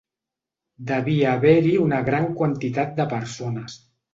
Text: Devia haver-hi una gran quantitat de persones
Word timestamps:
Devia 0.91 1.27
haver-hi 1.35 1.75
una 1.83 2.01
gran 2.09 2.27
quantitat 2.43 2.99
de 3.03 3.07
persones 3.17 3.79